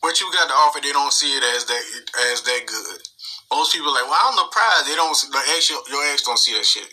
What 0.00 0.20
you 0.20 0.30
got 0.32 0.46
to 0.46 0.54
offer, 0.54 0.78
they 0.80 0.94
don't 0.94 1.12
see 1.12 1.30
it 1.34 1.42
as 1.42 1.66
that 1.66 1.82
as 2.30 2.42
that 2.42 2.62
good. 2.66 3.02
Most 3.50 3.74
people 3.74 3.90
like, 3.90 4.06
well, 4.06 4.18
I'm 4.30 4.36
the 4.36 4.46
prize. 4.50 4.86
They 4.86 4.94
don't. 4.94 5.14
The 5.14 5.42
ex, 5.58 5.70
your 5.70 6.04
ex 6.12 6.22
don't 6.22 6.38
see 6.38 6.54
that 6.54 6.64
shit. 6.64 6.86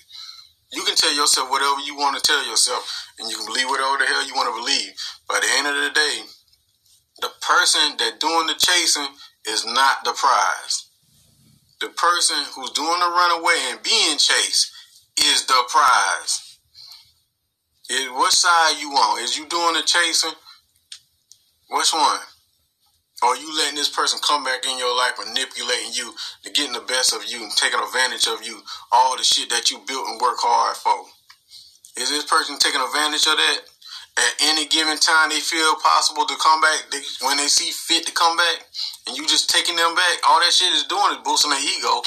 You 0.73 0.81
can 0.83 0.95
tell 0.95 1.13
yourself 1.13 1.49
whatever 1.49 1.79
you 1.85 1.95
want 1.95 2.17
to 2.17 2.21
tell 2.21 2.41
yourself, 2.49 2.83
and 3.19 3.29
you 3.29 3.37
can 3.37 3.45
believe 3.45 3.69
whatever 3.69 3.97
the 3.97 4.09
hell 4.09 4.25
you 4.25 4.33
want 4.33 4.49
to 4.49 4.57
believe. 4.57 4.89
At 5.29 5.41
the 5.41 5.51
end 5.57 5.67
of 5.67 5.75
the 5.77 5.93
day, 5.93 6.25
the 7.21 7.29
person 7.45 7.97
that 8.01 8.19
doing 8.19 8.47
the 8.47 8.57
chasing 8.57 9.07
is 9.47 9.65
not 9.65 10.03
the 10.03 10.13
prize. 10.13 10.89
The 11.81 11.89
person 11.89 12.37
who's 12.55 12.71
doing 12.71 12.99
the 12.99 13.09
runaway 13.09 13.57
and 13.69 13.83
being 13.83 14.17
chased 14.17 14.71
is 15.19 15.45
the 15.45 15.63
prize. 15.69 16.57
Is 17.89 18.09
what 18.09 18.31
side 18.31 18.79
you 18.79 18.89
on? 18.91 19.23
Is 19.23 19.37
you 19.37 19.45
doing 19.45 19.75
the 19.75 19.83
chasing? 19.83 20.33
Which 21.69 21.93
one? 21.93 22.19
Or 23.23 23.35
you 23.37 23.55
letting 23.57 23.75
this 23.75 23.89
person 23.89 24.19
come 24.25 24.43
back 24.43 24.65
in 24.65 24.77
your 24.77 24.95
life, 24.97 25.13
manipulating 25.17 25.93
you, 25.93 26.13
to 26.43 26.51
getting 26.51 26.73
the 26.73 26.81
best 26.81 27.13
of 27.13 27.25
you, 27.25 27.41
and 27.43 27.51
taking 27.51 27.79
advantage 27.79 28.27
of 28.27 28.43
you, 28.45 28.61
all 28.91 29.17
the 29.17 29.23
shit 29.23 29.49
that 29.49 29.71
you 29.71 29.79
built 29.87 30.07
and 30.07 30.19
work 30.21 30.37
hard 30.39 30.75
for? 30.77 31.05
Is 32.01 32.09
this 32.09 32.25
person 32.25 32.57
taking 32.59 32.81
advantage 32.81 33.25
of 33.25 33.37
that? 33.37 33.59
At 34.17 34.34
any 34.41 34.65
given 34.67 34.98
time, 34.98 35.29
they 35.29 35.41
feel 35.41 35.75
possible 35.75 36.25
to 36.25 36.36
come 36.41 36.62
back 36.62 36.86
they, 36.91 37.01
when 37.27 37.38
they 37.38 37.48
see 37.48 37.72
fit 37.72 38.05
to 38.05 38.13
come 38.13 38.38
back, 38.38 38.65
and 39.07 39.17
you 39.17 39.27
just 39.27 39.50
taking 39.50 39.75
them 39.75 39.93
back. 39.95 40.19
All 40.27 40.39
that 40.39 40.53
shit 40.53 40.74
is 40.74 40.84
doing 40.84 41.12
is 41.12 41.17
boosting 41.24 41.51
their 41.51 41.60
ego. 41.60 42.01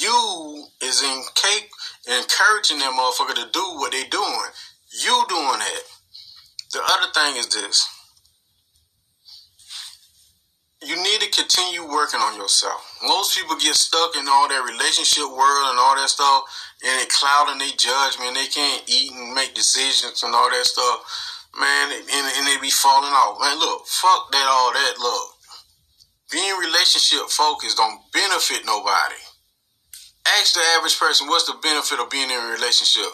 You 0.00 0.66
is 0.82 1.02
in 1.02 1.22
cape 1.34 1.70
encouraging 2.06 2.78
that 2.78 2.92
motherfucker 2.92 3.34
to 3.34 3.50
do 3.52 3.62
what 3.78 3.92
they 3.92 4.04
doing. 4.04 4.50
You 5.04 5.24
doing 5.28 5.58
that. 5.58 5.82
The 6.72 6.80
other 6.82 7.12
thing 7.12 7.36
is 7.36 7.48
this. 7.48 7.95
You 10.84 10.96
need 10.96 11.20
to 11.24 11.30
continue 11.32 11.88
working 11.88 12.20
on 12.20 12.36
yourself. 12.36 12.84
Most 13.02 13.36
people 13.36 13.56
get 13.56 13.74
stuck 13.74 14.14
in 14.16 14.28
all 14.28 14.48
that 14.48 14.60
relationship 14.60 15.24
world 15.24 15.72
and 15.72 15.80
all 15.80 15.96
that 15.96 16.10
stuff, 16.10 16.44
and 16.84 17.00
it 17.00 17.08
clouding 17.08 17.58
their 17.58 17.72
judgment. 17.76 18.36
They 18.36 18.46
can't 18.46 18.84
eat 18.86 19.10
and 19.12 19.32
make 19.32 19.54
decisions 19.54 20.22
and 20.22 20.34
all 20.34 20.50
that 20.50 20.66
stuff, 20.66 21.00
man. 21.58 21.92
And, 21.96 22.26
and 22.28 22.46
they 22.46 22.60
be 22.60 22.68
falling 22.70 23.10
off. 23.10 23.40
Man, 23.40 23.58
look, 23.58 23.86
fuck 23.88 24.30
that, 24.32 24.44
all 24.44 24.72
that. 24.72 24.94
Look, 25.00 25.26
being 26.30 26.54
relationship 26.60 27.32
focused 27.32 27.78
don't 27.78 28.00
benefit 28.12 28.66
nobody. 28.66 29.20
Ask 30.38 30.54
the 30.54 30.62
average 30.76 30.98
person 30.98 31.26
what's 31.28 31.46
the 31.46 31.56
benefit 31.62 32.00
of 32.00 32.10
being 32.10 32.30
in 32.30 32.36
a 32.38 32.52
relationship. 32.52 33.10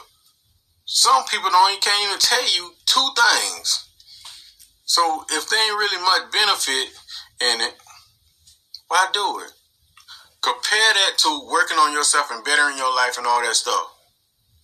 Some 0.84 1.22
people 1.30 1.50
don't 1.50 1.70
even 1.70 1.82
can't 1.82 2.08
even 2.08 2.18
tell 2.18 2.46
you 2.56 2.74
two 2.86 3.08
things. 3.14 3.88
So 4.84 5.24
if 5.30 5.48
there 5.48 5.62
ain't 5.62 5.78
really 5.78 6.02
much 6.02 6.32
benefit 6.32 6.90
in 7.42 7.60
it, 7.62 7.74
why 8.88 9.08
do 9.12 9.40
it? 9.40 9.52
Compare 10.42 10.92
that 10.94 11.18
to 11.18 11.48
working 11.50 11.78
on 11.78 11.92
yourself 11.92 12.30
and 12.30 12.44
bettering 12.44 12.78
your 12.78 12.94
life 12.94 13.18
and 13.18 13.26
all 13.26 13.42
that 13.42 13.54
stuff. 13.56 13.88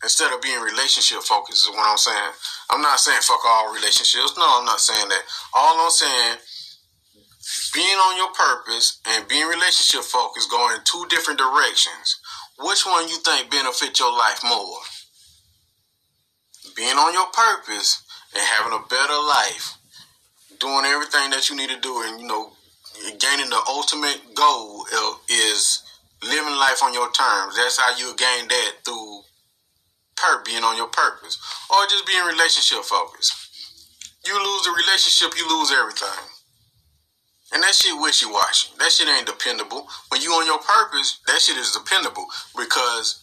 Instead 0.03 0.33
of 0.33 0.43
being 0.43 0.61
relationship 0.61 1.21
focused 1.23 1.69
is 1.69 1.75
what 1.75 1.89
I'm 1.89 1.99
saying. 1.99 2.33
I'm 2.71 2.83
not 2.83 3.01
saying 3.01 3.21
fuck 3.23 3.41
all 3.47 3.75
relationships. 3.75 4.35
No, 4.39 4.47
I'm 4.47 4.65
not 4.67 4.81
saying 4.81 5.09
that. 5.09 5.23
All 5.55 5.81
I'm 5.81 5.91
saying 5.91 6.39
being 7.75 7.99
on 7.99 8.17
your 8.17 8.33
purpose 8.33 9.01
and 9.09 9.29
being 9.29 9.47
relationship 9.49 10.03
focused 10.03 10.51
going 10.51 10.77
in 10.77 10.83
two 10.85 11.07
different 11.11 11.39
directions. 11.41 12.21
Which 12.61 12.87
one 12.87 13.09
you 13.09 13.17
think 13.19 13.51
benefit 13.51 13.99
your 13.99 14.13
life 14.13 14.43
more? 14.45 14.79
being 16.77 16.97
on 16.97 17.13
your 17.13 17.27
purpose 17.35 18.03
and 18.35 18.45
having 18.45 18.73
a 18.73 18.89
better 18.89 19.15
life, 19.15 19.79
doing 20.61 20.85
everything 20.87 21.31
that 21.31 21.51
you 21.51 21.57
need 21.57 21.71
to 21.71 21.81
do, 21.81 22.03
and 22.07 22.21
you 22.21 22.27
know, 22.29 22.53
gaining 23.17 23.51
the 23.51 23.63
ultimate 23.69 24.21
goal 24.35 24.87
is 25.29 25.83
living 26.23 26.55
life 26.57 26.83
on 26.83 26.93
your 26.93 27.11
terms. 27.13 27.57
That's 27.57 27.79
how 27.79 27.97
you 27.97 28.15
gain 28.17 28.49
that 28.49 28.73
through 28.85 29.23
per 30.17 30.43
being 30.45 30.65
on 30.65 30.77
your 30.77 30.89
purpose, 30.89 31.39
or 31.71 31.87
just 31.87 32.07
being 32.07 32.25
relationship 32.25 32.83
focused. 32.85 33.35
You 34.27 34.35
lose 34.35 34.67
a 34.67 34.73
relationship, 34.73 35.39
you 35.39 35.49
lose 35.49 35.71
everything. 35.71 36.27
And 37.53 37.63
that 37.63 37.75
shit 37.75 37.95
wishy 37.99 38.27
washy. 38.27 38.69
That 38.79 38.93
shit 38.93 39.09
ain't 39.09 39.27
dependable. 39.27 39.89
When 40.09 40.21
you 40.21 40.33
on 40.33 40.45
your 40.45 40.59
purpose, 40.59 41.21
that 41.27 41.41
shit 41.41 41.57
is 41.57 41.73
dependable 41.73 42.27
because 42.57 43.23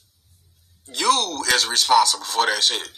you 0.88 1.44
is 1.54 1.68
responsible 1.68 2.26
for 2.26 2.46
that 2.46 2.64
shit. 2.64 2.90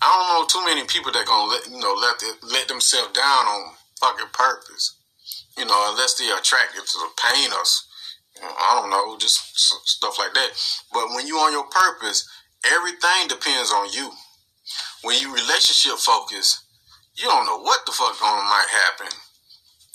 I 0.00 0.06
don't 0.10 0.28
know 0.34 0.46
too 0.46 0.64
many 0.66 0.86
people 0.86 1.12
that 1.12 1.26
gonna 1.26 1.50
let 1.50 1.66
you 1.70 1.78
know 1.78 1.94
let 1.94 2.18
the, 2.18 2.34
let 2.48 2.66
themselves 2.68 3.12
down 3.12 3.46
on 3.46 3.74
fucking 4.00 4.26
purpose. 4.32 4.96
You 5.56 5.66
know, 5.66 5.90
unless 5.92 6.14
they're 6.14 6.38
attractive 6.38 6.84
to 6.86 6.98
the 6.98 7.10
pain 7.20 7.50
us—I 7.52 8.80
don't 8.80 8.90
know, 8.90 9.18
just 9.18 9.36
stuff 9.86 10.18
like 10.18 10.32
that. 10.34 10.50
But 10.92 11.08
when 11.14 11.26
you 11.26 11.36
on 11.36 11.52
your 11.52 11.66
purpose, 11.68 12.28
everything 12.64 13.28
depends 13.28 13.70
on 13.70 13.90
you. 13.92 14.10
When 15.02 15.20
you 15.20 15.34
relationship 15.34 15.98
focus, 15.98 16.64
you 17.16 17.24
don't 17.24 17.46
know 17.46 17.60
what 17.60 17.84
the 17.84 17.92
fuck 17.92 18.18
going 18.18 18.44
might 18.48 18.68
happen. 18.70 19.12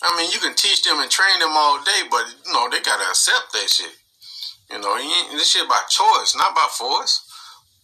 I 0.04 0.16
mean, 0.16 0.30
you 0.32 0.40
can 0.40 0.54
teach 0.54 0.84
them 0.84 1.00
and 1.00 1.10
train 1.10 1.40
them 1.40 1.54
all 1.54 1.82
day, 1.84 2.02
but 2.12 2.26
you 2.46 2.54
know 2.54 2.70
they 2.70 2.80
gotta 2.82 3.10
accept 3.10 3.52
that 3.54 3.70
shit. 3.70 3.98
You 4.70 4.80
know, 4.80 4.96
this 5.32 5.50
shit 5.52 5.68
by 5.68 5.82
choice, 5.90 6.36
not 6.36 6.54
by 6.54 6.68
force. 6.72 7.24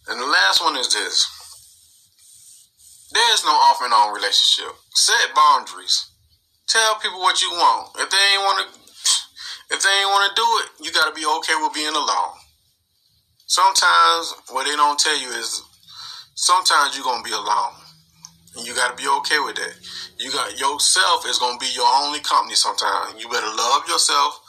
And 0.06 0.20
the 0.20 0.26
last 0.26 0.62
one 0.62 0.76
is 0.76 0.92
this. 0.92 1.26
There's 3.12 3.44
no 3.44 3.52
off 3.52 3.80
and 3.82 3.92
on 3.92 4.14
relationship. 4.14 4.76
Set 4.94 5.34
boundaries. 5.34 6.10
Tell 6.68 6.96
people 6.96 7.20
what 7.20 7.42
you 7.42 7.50
want. 7.52 7.90
If 7.98 8.10
they 8.10 8.16
ain't 8.34 8.42
want 8.42 8.58
to, 8.64 8.80
if 9.74 9.82
they 9.82 9.94
ain't 10.00 10.10
want 10.10 10.24
to 10.30 10.34
do 10.36 10.48
it, 10.64 10.86
you 10.86 10.92
got 10.92 11.08
to 11.08 11.14
be 11.14 11.26
okay 11.38 11.54
with 11.60 11.74
being 11.74 11.94
alone. 11.94 12.34
Sometimes 13.46 14.34
what 14.50 14.66
they 14.66 14.76
don't 14.76 14.98
tell 14.98 15.18
you 15.20 15.28
is, 15.30 15.62
sometimes 16.34 16.96
you're 16.96 17.04
gonna 17.04 17.22
be 17.22 17.32
alone, 17.32 17.74
and 18.56 18.66
you 18.66 18.74
got 18.74 18.96
to 18.96 19.02
be 19.02 19.08
okay 19.20 19.38
with 19.40 19.56
that. 19.56 19.74
You 20.18 20.32
got 20.32 20.58
yourself 20.58 21.26
is 21.28 21.38
gonna 21.38 21.58
be 21.58 21.70
your 21.74 21.88
only 22.04 22.20
company. 22.20 22.54
Sometimes 22.56 23.20
you 23.22 23.28
better 23.28 23.54
love 23.54 23.88
yourself. 23.88 24.40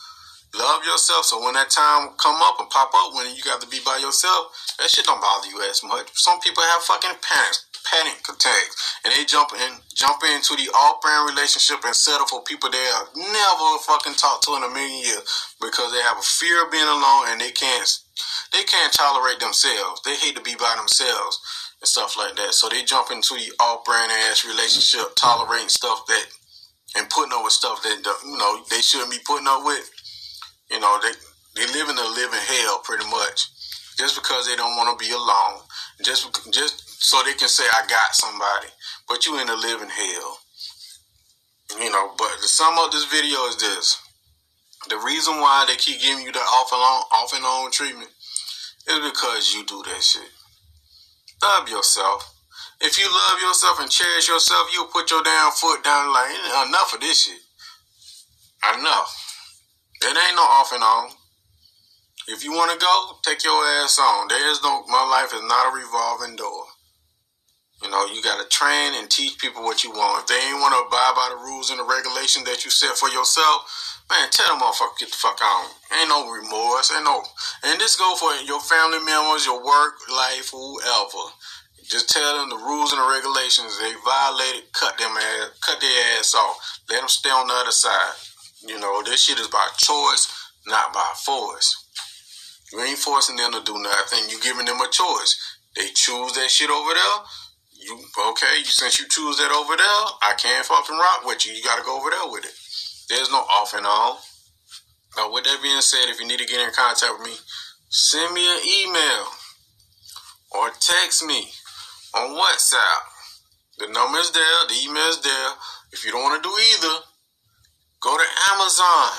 Love 0.56 0.84
yourself 0.86 1.26
so 1.26 1.44
when 1.44 1.54
that 1.56 1.70
time 1.70 2.10
come 2.18 2.42
up 2.42 2.60
and 2.60 2.70
pop 2.70 2.92
up 2.96 3.14
when 3.14 3.28
you 3.36 3.44
got 3.44 3.62
to 3.62 3.68
be 3.68 3.80
by 3.86 3.98
yourself, 3.98 4.48
that 4.80 4.90
shit 4.90 5.06
don't 5.06 5.22
bother 5.22 5.48
you 5.48 5.62
as 5.70 5.84
much. 5.84 6.10
Some 6.14 6.40
people 6.42 6.64
have 6.64 6.84
fucking 6.84 7.12
panic 7.22 7.58
panic 7.86 8.20
attacks, 8.28 8.76
and 9.06 9.14
they 9.14 9.26
jump 9.26 9.54
in, 9.54 9.72
jump 9.94 10.22
into 10.24 10.58
the 10.58 10.70
off-brand 10.74 11.30
relationship 11.30 11.86
and 11.86 11.96
settle 11.96 12.28
for 12.28 12.44
people 12.44 12.70
they 12.70 12.86
have 12.98 13.10
never 13.16 13.68
fucking 13.86 14.18
talked 14.18 14.44
to 14.46 14.58
in 14.58 14.64
a 14.64 14.70
million 14.70 15.06
years 15.06 15.24
because 15.62 15.92
they 15.94 16.02
have 16.02 16.18
a 16.18 16.28
fear 16.42 16.66
of 16.66 16.72
being 16.72 16.88
alone 16.88 17.32
and 17.32 17.42
they 17.42 17.52
can't, 17.52 17.90
they 18.54 18.64
can't 18.64 18.94
tolerate 18.94 19.40
themselves. 19.40 20.02
They 20.06 20.16
hate 20.18 20.36
to 20.36 20.44
be 20.44 20.56
by 20.56 20.74
themselves 20.78 21.40
and 21.82 21.88
stuff 21.88 22.18
like 22.18 22.36
that. 22.36 22.54
So 22.54 22.70
they 22.70 22.84
jump 22.84 23.12
into 23.12 23.36
the 23.36 23.54
off-brand 23.60 24.12
ass 24.30 24.46
relationship, 24.46 25.16
tolerating 25.16 25.70
stuff 25.70 26.06
that 26.08 26.26
and 26.98 27.10
putting 27.10 27.34
up 27.34 27.44
with 27.44 27.54
stuff 27.54 27.84
that 27.84 28.00
you 28.26 28.38
know 28.38 28.64
they 28.70 28.82
shouldn't 28.82 29.12
be 29.12 29.20
putting 29.26 29.48
up 29.48 29.64
with. 29.66 29.90
You 30.72 30.80
know 30.80 30.98
they 31.04 31.12
they 31.56 31.68
live 31.74 31.90
in 31.90 31.98
a 31.98 32.10
living 32.16 32.40
hell 32.40 32.80
pretty 32.84 33.06
much 33.10 33.50
just 33.98 34.16
because 34.16 34.48
they 34.48 34.56
don't 34.56 34.76
want 34.78 34.98
to 34.98 35.06
be 35.06 35.12
alone. 35.12 35.62
Just 36.04 36.30
just 36.52 36.85
so 37.00 37.22
they 37.24 37.34
can 37.34 37.50
say 37.50 37.64
I 37.64 37.86
got 37.88 38.14
somebody, 38.14 38.68
but 39.08 39.26
you 39.26 39.40
in 39.40 39.50
a 39.50 39.56
living 39.56 39.90
hell. 39.90 40.38
You 41.80 41.90
know, 41.90 42.14
but 42.18 42.32
the 42.42 42.48
sum 42.48 42.78
of 42.80 42.92
this 42.92 43.06
video 43.06 43.40
is 43.48 43.58
this. 43.58 44.02
The 44.90 44.98
reason 44.98 45.36
why 45.36 45.66
they 45.68 45.76
keep 45.76 46.00
giving 46.00 46.26
you 46.26 46.32
the 46.32 46.40
off 46.40 46.72
and 46.72 46.82
on 46.82 47.04
off 47.12 47.34
and 47.34 47.44
on 47.44 47.72
treatment 47.72 48.12
is 48.88 49.00
because 49.12 49.54
you 49.54 49.66
do 49.66 49.82
that 49.84 50.04
shit. 50.04 50.30
Love 51.42 51.70
yourself. 51.70 52.34
If 52.82 53.00
you 53.00 53.06
love 53.06 53.42
yourself 53.42 53.80
and 53.80 53.90
cherish 53.90 54.28
yourself, 54.28 54.70
you'll 54.74 54.88
put 54.88 55.10
your 55.10 55.24
damn 55.24 55.52
foot 55.52 55.84
down 55.84 56.14
like 56.14 56.32
enough 56.68 56.94
of 56.94 57.02
this 57.02 57.24
shit. 57.24 57.40
Enough. 58.78 59.26
It 60.02 60.08
ain't 60.08 60.36
no 60.36 60.42
off 60.44 60.72
and 60.74 60.84
on. 60.84 61.10
If 62.28 62.44
you 62.44 62.52
want 62.54 62.72
to 62.72 62.78
go, 62.78 63.20
take 63.24 63.44
your 63.44 63.64
ass 63.82 64.00
on. 64.00 64.28
There 64.28 64.52
is 64.52 64.62
no, 64.64 64.84
my 64.88 65.04
life 65.06 65.34
is 65.34 65.44
not 65.44 65.74
a 65.74 65.76
revolving 65.76 66.36
door. 66.36 66.66
You 67.86 67.92
know, 67.92 68.02
you 68.10 68.18
got 68.24 68.42
to 68.42 68.50
train 68.50 68.98
and 68.98 69.06
teach 69.14 69.38
people 69.38 69.62
what 69.62 69.84
you 69.84 69.92
want. 69.92 70.26
If 70.26 70.34
they 70.34 70.42
ain't 70.42 70.58
want 70.58 70.74
to 70.74 70.90
abide 70.90 71.14
by 71.14 71.30
the 71.30 71.38
rules 71.38 71.70
and 71.70 71.78
the 71.78 71.86
regulations 71.86 72.42
that 72.50 72.66
you 72.66 72.74
set 72.74 72.98
for 72.98 73.14
yourself, 73.14 74.02
man, 74.10 74.26
tell 74.34 74.50
them 74.50 74.58
motherfucker 74.58 74.98
get 74.98 75.14
the 75.14 75.22
fuck 75.22 75.38
out. 75.38 75.70
Ain't 75.94 76.10
no 76.10 76.26
remorse, 76.26 76.90
ain't 76.90 77.06
no. 77.06 77.22
And 77.62 77.78
this 77.78 77.94
go 77.94 78.18
for 78.18 78.34
your 78.42 78.58
family 78.58 79.06
members, 79.06 79.46
your 79.46 79.62
work 79.62 80.02
life, 80.10 80.50
whoever. 80.50 81.30
Just 81.86 82.10
tell 82.10 82.42
them 82.42 82.50
the 82.50 82.58
rules 82.58 82.90
and 82.90 82.98
the 82.98 83.06
regulations. 83.06 83.78
They 83.78 83.94
violate 84.02 84.66
it, 84.66 84.74
cut 84.74 84.98
them 84.98 85.14
ass, 85.14 85.54
cut 85.62 85.78
their 85.78 86.18
ass 86.18 86.34
off. 86.34 86.58
Let 86.90 87.06
them 87.06 87.10
stay 87.10 87.30
on 87.30 87.46
the 87.46 87.54
other 87.54 87.70
side. 87.70 88.18
You 88.66 88.82
know, 88.82 89.06
this 89.06 89.30
shit 89.30 89.38
is 89.38 89.54
by 89.54 89.70
choice, 89.78 90.26
not 90.66 90.90
by 90.90 91.06
force. 91.22 91.86
You 92.74 92.82
ain't 92.82 92.98
forcing 92.98 93.38
them 93.38 93.54
to 93.54 93.62
do 93.62 93.78
nothing. 93.78 94.26
You 94.34 94.42
giving 94.42 94.66
them 94.66 94.82
a 94.82 94.90
choice. 94.90 95.38
They 95.78 95.94
choose 95.94 96.34
that 96.34 96.50
shit 96.50 96.72
over 96.72 96.90
there 96.90 97.22
okay? 98.18 98.64
Since 98.64 99.00
you 99.00 99.08
choose 99.08 99.38
that 99.38 99.52
over 99.52 99.76
there, 99.76 100.04
I 100.24 100.34
can't 100.38 100.66
fucking 100.66 100.98
rock 100.98 101.26
with 101.26 101.46
you. 101.46 101.54
You 101.54 101.64
got 101.64 101.78
to 101.78 101.84
go 101.84 101.98
over 101.98 102.10
there 102.10 102.32
with 102.32 102.46
it. 102.46 102.56
There's 103.10 103.32
no 103.32 103.40
off 103.40 103.74
and 103.74 103.86
on. 103.86 104.18
Now, 105.18 105.32
with 105.32 105.44
that 105.46 105.62
being 105.62 105.82
said, 105.82 106.10
if 106.10 106.20
you 106.20 106.28
need 106.28 106.40
to 106.40 106.46
get 106.46 106.60
in 106.60 106.74
contact 106.74 107.14
with 107.20 107.28
me, 107.28 107.36
send 107.90 108.34
me 108.34 108.42
an 108.42 108.62
email 108.64 109.28
or 110.52 110.70
text 110.80 111.24
me 111.26 111.48
on 112.14 112.36
WhatsApp. 112.36 113.04
The 113.78 113.88
number 113.88 114.20
is 114.20 114.32
there, 114.32 114.68
the 114.68 114.80
email 114.84 115.08
is 115.08 115.22
there. 115.22 115.52
If 115.92 116.06
you 116.06 116.12
don't 116.12 116.24
want 116.24 116.42
to 116.42 116.50
do 116.50 116.56
either, 116.56 117.04
go 118.02 118.18
to 118.18 118.26
Amazon 118.54 119.12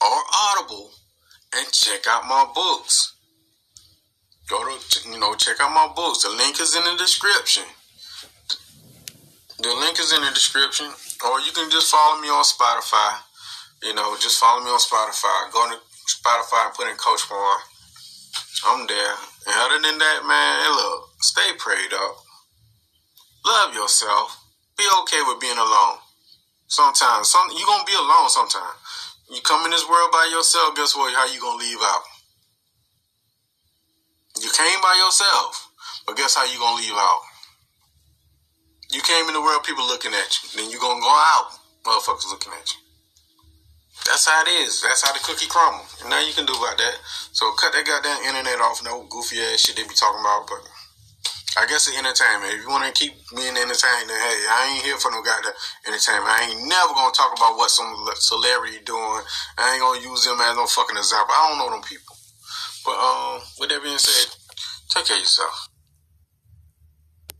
or 0.00 0.16
Audible 0.50 0.90
and 1.54 1.70
check 1.72 2.06
out 2.08 2.26
my 2.26 2.46
books. 2.54 3.14
Go 4.48 4.64
to, 4.64 5.08
you 5.10 5.18
know, 5.18 5.34
check 5.34 5.60
out 5.60 5.74
my 5.74 5.92
books. 5.94 6.22
The 6.22 6.30
link 6.30 6.60
is 6.60 6.74
in 6.76 6.84
the 6.84 6.96
description. 6.96 7.64
The 9.58 9.74
link 9.74 9.98
is 9.98 10.12
in 10.14 10.22
the 10.22 10.30
description, 10.30 10.86
or 10.86 11.40
you 11.40 11.50
can 11.50 11.68
just 11.70 11.90
follow 11.90 12.20
me 12.20 12.28
on 12.28 12.44
Spotify. 12.44 13.18
You 13.82 13.94
know, 13.94 14.14
just 14.20 14.38
follow 14.38 14.62
me 14.62 14.70
on 14.70 14.78
Spotify. 14.78 15.50
Go 15.52 15.66
to 15.70 15.78
Spotify 16.06 16.66
and 16.66 16.74
put 16.74 16.86
in 16.86 16.94
Coach 16.94 17.26
Warren. 17.30 17.62
I'm 18.66 18.86
there. 18.86 19.14
And 19.50 19.56
other 19.58 19.82
than 19.82 19.98
that, 19.98 20.22
man, 20.26 20.70
look, 20.76 21.10
stay 21.20 21.50
prayed 21.58 21.92
up. 21.92 22.22
Love 23.46 23.74
yourself. 23.74 24.38
Be 24.78 24.84
okay 25.02 25.22
with 25.26 25.40
being 25.40 25.58
alone. 25.58 25.98
Sometimes, 26.68 27.28
some 27.30 27.50
you 27.50 27.66
gonna 27.66 27.84
be 27.84 27.94
alone. 27.94 28.28
Sometimes 28.30 28.78
you 29.30 29.40
come 29.42 29.64
in 29.64 29.72
this 29.72 29.88
world 29.88 30.12
by 30.12 30.28
yourself. 30.30 30.76
Guess 30.76 30.94
what? 30.96 31.14
How 31.14 31.26
you 31.32 31.40
gonna 31.40 31.58
leave 31.58 31.82
out? 31.82 32.02
You 34.40 34.50
came 34.54 34.80
by 34.82 34.94
yourself, 35.02 35.70
but 36.06 36.16
guess 36.16 36.36
how 36.36 36.44
you 36.44 36.58
gonna 36.58 36.80
leave 36.80 36.94
out? 36.94 37.20
Came 39.08 39.24
in 39.24 39.32
the 39.32 39.40
world, 39.40 39.64
people 39.64 39.88
looking 39.88 40.12
at 40.12 40.28
you. 40.36 40.52
Then 40.52 40.68
you 40.68 40.76
gonna 40.76 41.00
go 41.00 41.08
out, 41.08 41.56
motherfuckers 41.80 42.28
looking 42.28 42.52
at 42.52 42.68
you. 42.68 42.76
That's 44.04 44.28
how 44.28 44.44
it 44.44 44.52
is. 44.60 44.84
That's 44.84 45.00
how 45.00 45.16
the 45.16 45.24
cookie 45.24 45.48
crumble. 45.48 45.80
And 46.04 46.12
now 46.12 46.20
you 46.20 46.36
can 46.36 46.44
do 46.44 46.52
about 46.52 46.76
that. 46.76 46.96
So 47.32 47.48
cut 47.56 47.72
that 47.72 47.88
goddamn 47.88 48.20
internet 48.28 48.60
off. 48.60 48.84
No 48.84 49.08
goofy 49.08 49.40
ass 49.40 49.64
shit 49.64 49.80
they 49.80 49.88
be 49.88 49.96
talking 49.96 50.20
about. 50.20 50.44
But 50.44 50.60
I 51.56 51.64
guess 51.64 51.88
it's 51.88 51.96
entertainment. 51.96 52.52
If 52.52 52.60
you 52.60 52.68
want 52.68 52.84
to 52.84 52.92
keep 52.92 53.16
being 53.32 53.56
entertained, 53.56 54.12
then 54.12 54.20
hey, 54.20 54.38
I 54.44 54.76
ain't 54.76 54.84
here 54.84 55.00
for 55.00 55.08
no 55.08 55.24
goddamn 55.24 55.56
entertainment. 55.88 56.28
I 56.28 56.44
ain't 56.44 56.68
never 56.68 56.92
gonna 56.92 57.16
talk 57.16 57.32
about 57.32 57.56
what 57.56 57.72
some 57.72 57.88
celebrity 58.20 58.84
doing. 58.84 59.24
I 59.56 59.72
ain't 59.72 59.80
gonna 59.80 60.04
use 60.04 60.28
them 60.28 60.36
as 60.36 60.52
no 60.52 60.68
fucking 60.68 61.00
example. 61.00 61.32
I 61.32 61.48
don't 61.48 61.60
know 61.64 61.72
them 61.72 61.80
people. 61.80 62.12
But 62.84 63.00
um, 63.00 63.40
with 63.56 63.72
that 63.72 63.80
being 63.80 63.96
said, 63.96 64.36
take 64.92 65.08
care 65.08 65.16
of 65.16 65.24
yourself. 65.24 65.72